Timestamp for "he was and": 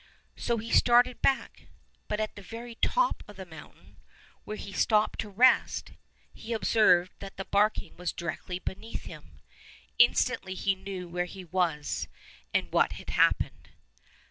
11.25-12.71